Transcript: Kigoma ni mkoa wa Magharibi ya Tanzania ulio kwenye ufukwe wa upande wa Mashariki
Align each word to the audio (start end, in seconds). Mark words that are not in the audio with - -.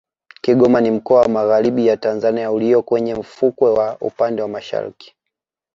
Kigoma 0.41 0.81
ni 0.81 0.91
mkoa 0.91 1.21
wa 1.21 1.27
Magharibi 1.29 1.87
ya 1.87 1.97
Tanzania 1.97 2.51
ulio 2.51 2.81
kwenye 2.83 3.13
ufukwe 3.13 3.69
wa 3.71 3.97
upande 3.97 4.41
wa 4.41 4.47
Mashariki 4.47 5.15